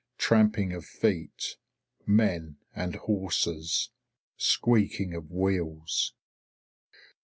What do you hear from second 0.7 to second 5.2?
of feet. Men and horses. Squeaking